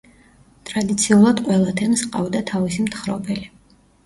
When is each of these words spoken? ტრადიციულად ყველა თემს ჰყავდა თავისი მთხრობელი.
ტრადიციულად 0.69 1.43
ყველა 1.49 1.75
თემს 1.83 2.05
ჰყავდა 2.07 2.43
თავისი 2.53 2.89
მთხრობელი. 2.89 3.47